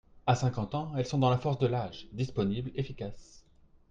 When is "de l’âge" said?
1.59-2.07